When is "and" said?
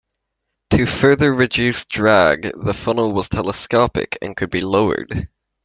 4.19-4.35